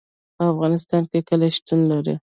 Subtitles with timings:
[0.37, 2.15] په افغانستان کې کلي شتون لري.